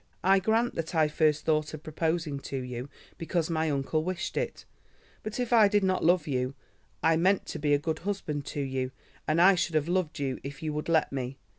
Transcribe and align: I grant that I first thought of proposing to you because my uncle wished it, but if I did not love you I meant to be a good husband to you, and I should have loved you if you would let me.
I 0.23 0.39
grant 0.39 0.73
that 0.73 0.95
I 0.95 1.07
first 1.07 1.45
thought 1.45 1.75
of 1.75 1.83
proposing 1.83 2.39
to 2.39 2.57
you 2.57 2.89
because 3.19 3.51
my 3.51 3.69
uncle 3.69 4.03
wished 4.03 4.35
it, 4.35 4.65
but 5.21 5.39
if 5.39 5.53
I 5.53 5.67
did 5.67 5.83
not 5.83 6.03
love 6.03 6.25
you 6.27 6.55
I 7.03 7.15
meant 7.17 7.45
to 7.49 7.59
be 7.59 7.75
a 7.75 7.77
good 7.77 7.99
husband 7.99 8.43
to 8.47 8.61
you, 8.61 8.89
and 9.27 9.39
I 9.39 9.53
should 9.53 9.75
have 9.75 9.87
loved 9.87 10.17
you 10.17 10.39
if 10.43 10.63
you 10.63 10.73
would 10.73 10.89
let 10.89 11.11
me. 11.13 11.37